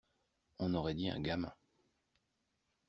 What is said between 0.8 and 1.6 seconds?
dit un gamin.